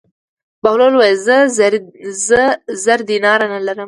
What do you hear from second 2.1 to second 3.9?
زه زر دیناره نه لرم.